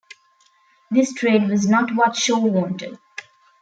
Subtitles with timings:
[0.89, 2.97] This trade was not what Shaw wanted.